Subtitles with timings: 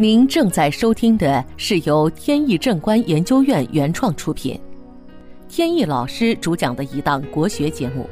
[0.00, 4.58] 您正在收听的是由天意正观研究院原创出品，
[5.46, 8.08] 天意老师主讲的一档国学节目。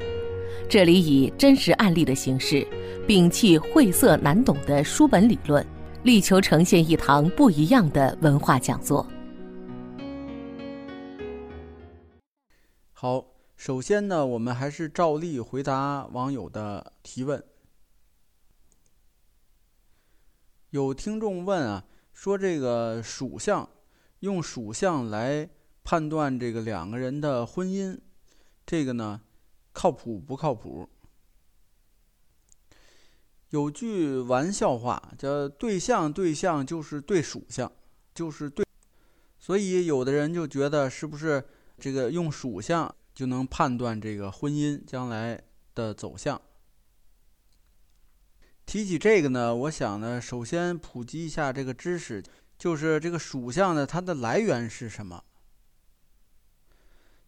[0.69, 2.57] 这里以真实案例的形式，
[3.07, 5.67] 摒弃晦涩难懂的书本理论，
[6.03, 9.07] 力求呈现一堂不一样的文化讲座。
[12.93, 13.25] 好，
[13.57, 17.43] 首先呢，我们还是照例回答网友的提问。
[20.71, 23.67] 有听众问啊，说这个属相，
[24.21, 25.49] 用属相来
[25.83, 27.99] 判断这个两个人的婚姻，
[28.67, 29.23] 这个呢，
[29.73, 30.87] 靠谱不靠谱？
[33.49, 37.73] 有句玩笑话叫“对象对象就是对属相，
[38.15, 38.67] 就是对”，
[39.41, 41.43] 所以有的人就觉得是不是
[41.79, 45.41] 这个用属相就能判断这个婚姻将来
[45.75, 46.39] 的走向？
[48.69, 52.23] 提起这个呢，我想呢，首先普及一下这个知识，
[52.59, 55.25] 就是这个属相呢，它的来源是什么？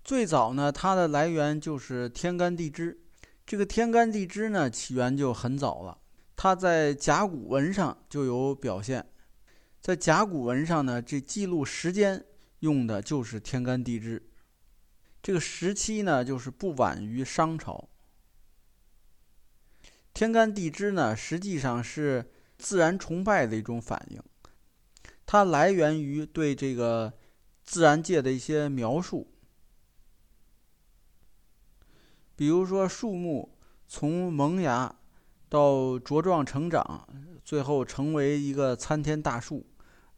[0.05, 3.01] 最早呢，它的来源就是天干地支。
[3.47, 5.97] 这个天干地支呢，起源就很早了，
[6.37, 9.11] 它在甲骨文上就有表现。
[9.81, 12.23] 在甲骨文上呢，这记录时间
[12.59, 14.23] 用的就是天干地支。
[15.23, 17.89] 这个时期呢，就是不晚于商朝。
[20.21, 24.23] 天干地支呢，实际上是自然崇拜的一种反应，
[25.25, 27.15] 它来源于对这个
[27.65, 29.33] 自然界的一些描述。
[32.37, 33.57] 比如说，树木
[33.89, 34.95] 从萌芽
[35.49, 37.09] 到茁壮成长，
[37.43, 39.65] 最后成为一个参天大树，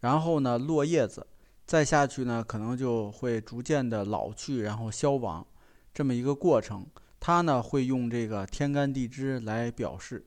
[0.01, 1.25] 然后呢落叶子，
[1.65, 5.47] 再下去呢可能就会逐渐的老去，然后消亡，
[5.95, 6.85] 这么一个过程。
[7.25, 10.27] 它呢会用这个天干地支来表示，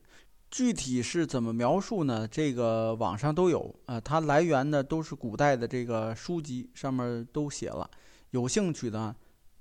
[0.50, 2.26] 具体是怎么描述呢？
[2.26, 7.90] 这个网上都有啊，它来源呢都是古代的这个书籍上面都写了，
[8.30, 9.14] 有兴趣的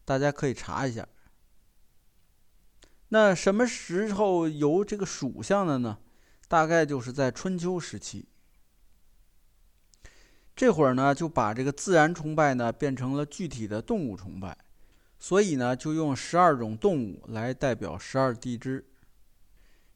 [0.06, 1.06] 大家可以查一下。
[3.10, 5.98] 那什么时候有这个属相的呢？
[6.48, 8.30] 大概就是在春秋时期，
[10.56, 14.58] 这会儿呢就把这个自然崇拜呢变成了具体的动物崇拜。
[15.28, 18.86] 所以呢，就用十二种动物来代表十二地支。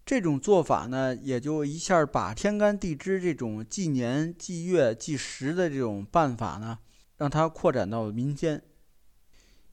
[0.04, 6.80] 这种做法呢，也就一下把天干地支这种纪年、纪月、纪时的这种办法呢，
[7.18, 8.60] 让它扩展到民间。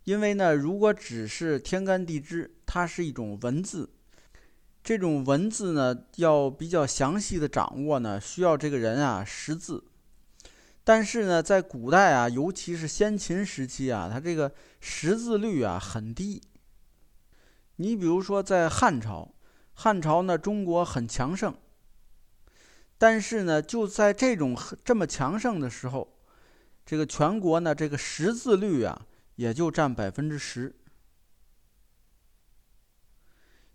[0.05, 3.89] 因为呢，如果只是天干地支，它是一种文字，
[4.85, 9.83] 这种文字呢，要比较详细的掌握呢，需要这个人啊识字。
[10.87, 16.41] 但是呢，在古代啊，尤其是先秦时期啊，它这个识字率啊很低。
[17.75, 19.35] 你比如说在汉朝，
[19.75, 21.53] 汉朝呢，中国很强盛。
[22.99, 26.21] 但是呢，就在这种这么强盛的时候，
[26.85, 30.73] 这个全国呢，这个识字率啊，也就占百分之十。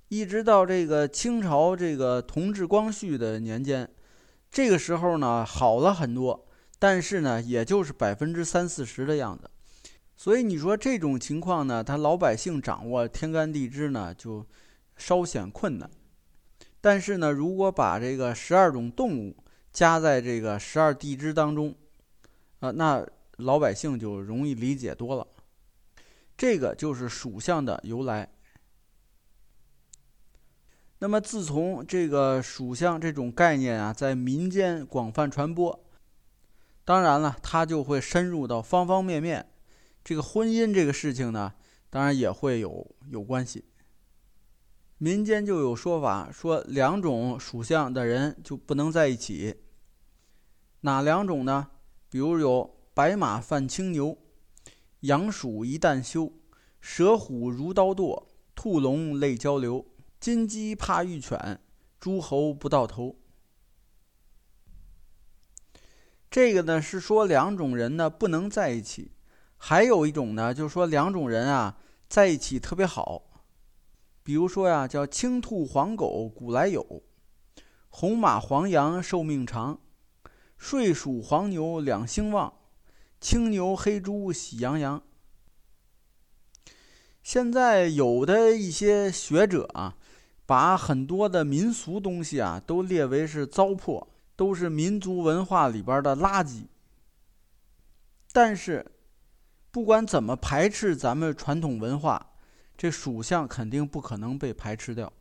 [0.07, 3.93] 一直到这个清朝这个同治、光绪的年间，
[4.49, 6.47] 这个时候呢，好了很多。
[6.81, 9.47] 但是呢，也就是百分之三四十的样子，
[10.15, 14.43] 所以你说这种情况呢，他老百姓掌握天干地支呢，就
[14.97, 15.87] 稍显困难。
[16.81, 19.37] 但是呢，如果把这个十二种动物
[19.71, 21.75] 加在这个十二地支当中，
[22.61, 23.05] 啊，那
[23.37, 25.27] 老百姓就容易理解多了。
[26.35, 28.27] 这个就是属相的由来。
[30.97, 35.79] 那么，自从这个属相这种概念啊，在民间广泛传播。
[36.83, 39.47] 当然了，他就会深入到方方面面。
[40.03, 41.53] 这个婚姻这个事情呢，
[41.89, 43.65] 当然也会有有关系。
[44.97, 49.57] 民间就有说法，说两种属相的人就不能在一起。
[50.81, 51.69] 哪两种呢？
[52.09, 54.17] 比如有白马犯青牛，
[55.01, 56.33] 羊鼠一旦休，
[56.79, 59.85] 蛇虎如刀剁，兔龙泪交流，
[60.19, 61.61] 金鸡怕玉犬，
[61.99, 63.15] 诸侯不到头。
[66.31, 69.11] 这个呢是说两种人呢不能在一起，
[69.57, 73.23] 还有一种呢就是说两种人啊在一起特别好，
[74.23, 77.03] 比如说呀叫青兔黄狗古来有，
[77.89, 79.81] 红马黄羊寿命长，
[80.57, 82.53] 睡鼠黄牛两兴旺，
[83.19, 85.03] 青牛黑猪喜洋洋。
[87.21, 89.97] 现在有的一些学者啊，
[90.45, 94.07] 把很多的民俗东西啊都列为是糟粕。
[94.41, 96.63] 都是民族文化里边的垃圾，
[98.31, 98.83] 但是
[99.69, 102.33] 不管怎么排斥咱们传统文化，
[102.75, 105.13] 这属相肯定不可能被排斥掉，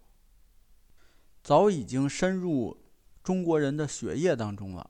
[1.42, 2.82] 早已经深入
[3.22, 4.88] 中国人的血液当中了。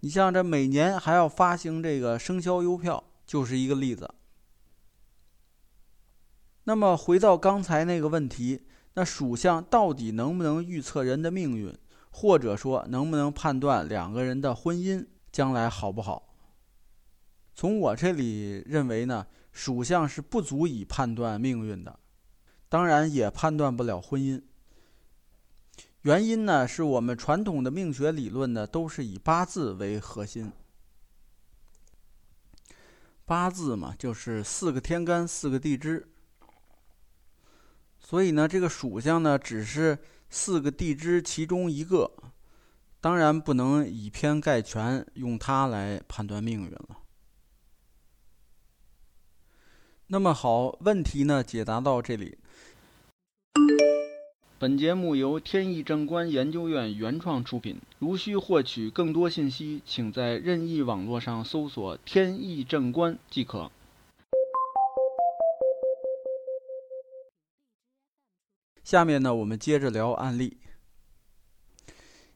[0.00, 4.10] 你像这每年还要发行这个生肖邮票，就是一个例子。
[6.64, 8.62] 那么回到刚才那个问题，
[8.94, 11.76] 那属相到底能不能预测人的命运，
[12.12, 16.28] 或者说能不能判断两个人的婚姻将来好不好？
[17.54, 21.98] 从我这里认为呢，属相是不足以判断命运的，
[22.68, 24.40] 当然也判断不了婚姻。
[26.02, 30.52] 原因呢，是我们传统的命学理论呢，都是以八字为核心。
[33.24, 36.08] 八字嘛，就是四个天干，四个地支。
[38.00, 39.96] 所以呢，这个属相呢，只是
[40.34, 42.10] 四个地支其中一个，
[43.02, 46.80] 当然不能以偏概全，用它来判断命运了。
[50.06, 52.38] 那么好，问题呢解答到这里。
[54.58, 57.78] 本节目由天意正观研究院原创出品。
[57.98, 63.70] 如需获取更多信息，请在任意网络上搜索“天意正观”即可。
[68.92, 70.58] 下面呢，我们接着聊案例。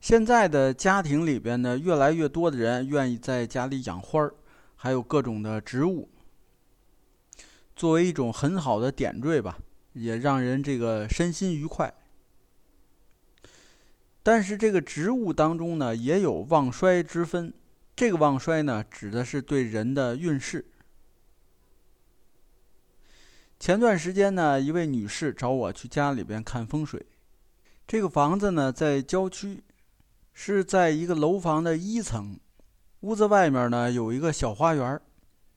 [0.00, 4.32] 现在的家庭里边呢，越来越多的人愿意在家里养花儿，
[4.74, 6.08] 还有各种的植物，
[7.76, 9.58] 作为一种很好的点缀吧，
[9.92, 11.92] 也让人这个身心愉快。
[14.22, 17.52] 但是这个植物当中呢，也有旺衰之分。
[17.94, 20.64] 这个旺衰呢，指的是对人的运势。
[23.66, 27.04] 前段时间呢，一位女士找我去家里边看风水。
[27.84, 29.60] 这个房子呢，在郊区，
[30.32, 32.38] 是在一个楼房的一层，
[33.00, 35.00] 屋子外面呢有一个小花园。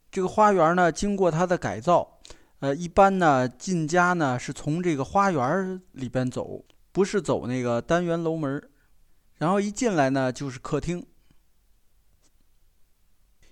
[0.09, 2.17] 这个花园呢，经过它的改造，
[2.61, 8.59] 呃，一般呢进家呢是从这个花园里边走，不是走那个单元楼门。
[9.37, 11.05] 然后一进来呢就是客厅，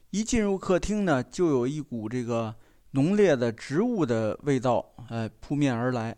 [0.10, 2.56] 一进入客厅呢就有一股这个。
[2.98, 6.18] 浓烈的植物的味道，哎，扑面而来。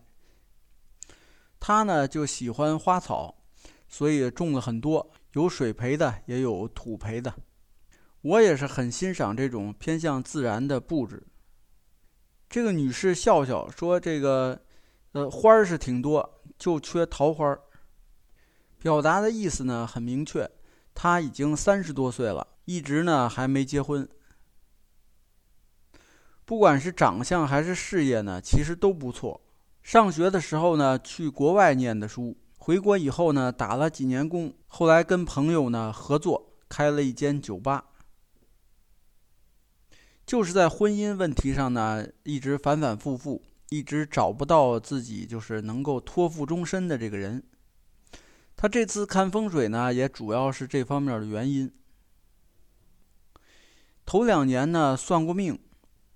[1.60, 3.36] 他呢就喜欢花草，
[3.90, 7.34] 所以种了很多，有水培的，也有土培的。
[8.22, 11.22] 我也是很欣赏这种偏向自然的布置。
[12.50, 14.58] 这个女士笑笑说：“这个，
[15.12, 17.60] 呃，花儿是挺多，就缺桃花儿。”
[18.80, 20.50] 表达的意思呢很明确，
[20.96, 24.08] 她已经三十多岁了，一直呢还没结婚。
[26.50, 29.40] 不管是长相还是事业呢，其实都不错。
[29.84, 37.92] 上学的时候呢，去国外念的书，回国以后呢，打了几年工，后来跟朋友呢合作，开了一间酒吧。
[40.26, 47.44] 就是在婚姻问题上呢，一直反反复复，一直找不到自己就是能够托付终身的这个人。
[48.56, 51.72] 他这次看风水呢，也主要是这方面的原因。
[54.04, 55.60] 头两年呢，算过命。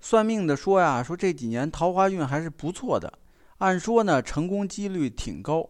[0.04, 3.20] 算命的说呀，说这几年桃花运还是不错的，
[3.60, 5.70] 按说呢成功几率挺高。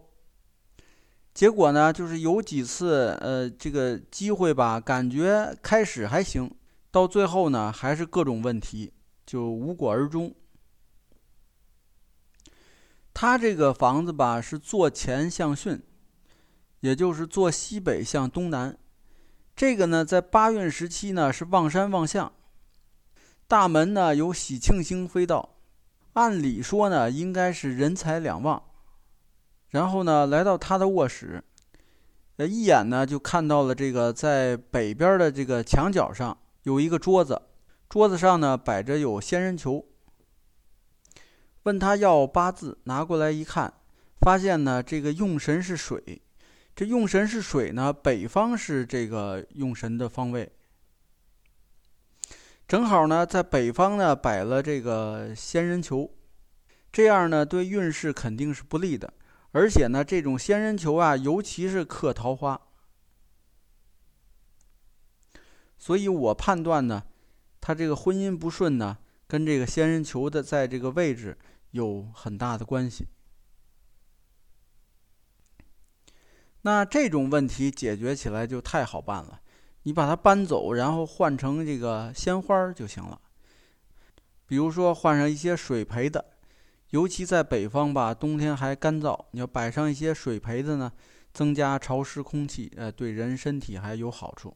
[1.36, 6.50] 结果呢，就是有几次呃这个机会吧，感觉开始还行，
[6.90, 8.92] 到最后呢还是各种问题，
[9.24, 10.34] 就无果而终。
[13.14, 15.80] 他这个房子吧是坐前向巽，
[16.80, 18.76] 也就是坐西北向东南，
[19.56, 22.34] 这个呢在八运时期呢是望山望向。
[23.48, 25.56] 大门呢有喜庆星飞到，
[26.14, 28.62] 按理说呢应该是人财两旺。
[29.70, 31.44] 然后呢来到他的卧室，
[32.38, 37.42] 呃一眼呢就看到了这个在北边的这个墙角上有一个桌子，
[37.90, 39.86] 桌子上呢摆着有仙人球。
[41.64, 43.74] 问他要八字，拿过来一看，
[44.20, 46.22] 发现呢这个用神是水，
[46.76, 50.52] 这用神是水呢，北方是这个用神的方位。
[52.74, 56.10] 正好呢，在北方呢摆了这个仙人球，
[56.92, 59.14] 这样呢对运势肯定是不利的。
[59.52, 62.60] 而且呢，这种仙人球啊，尤其是克桃花，
[65.78, 67.04] 所以我判断呢，
[67.62, 71.38] 他这个婚姻不顺呢，跟这个仙人球的在这个位置
[71.70, 73.06] 有很大的关系。
[76.64, 79.42] 那这种问题解决起来就太好办了。
[79.84, 83.20] 你把它搬走，然后换成这个鲜花就行了。
[84.46, 86.26] 比如说换上一些水培的，
[86.90, 90.92] 尤其在北方吧，冬天还干燥，你要摆上一些水培的呢，
[91.34, 94.56] 增加潮湿空气，呃，对人身体还有好处。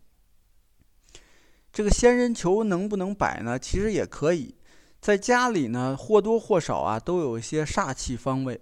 [1.73, 3.57] 这个仙人球能不能摆呢？
[3.57, 4.55] 其实也可以，
[4.99, 8.61] 在家里呢或多或少啊都有一些煞气方位，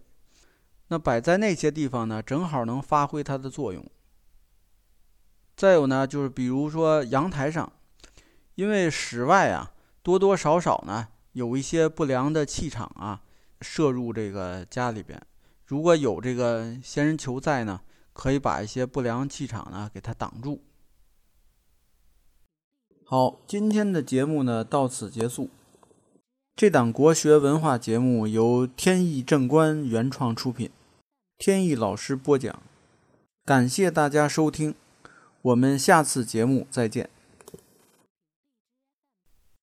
[0.87, 3.85] 那摆在那些地方呢，正好能发挥它的作用。
[5.55, 7.71] 再有呢，就是比如说阳台上，
[8.55, 9.71] 因为室外啊
[10.03, 13.21] 多多少少呢有一些不良的气场啊
[13.61, 15.21] 射入这个家里边，
[15.65, 17.81] 如果有这个仙人球在呢，
[18.13, 20.61] 可以把一些不良气场呢给它挡住。
[23.05, 25.49] 好，今天的节目呢到此结束。
[26.55, 30.69] 这档国学文化节目由天意正观原创出品，
[31.37, 32.61] 天意老师播讲。
[33.43, 34.73] 感谢大家收听，
[35.45, 37.07] 我们下次节目再见。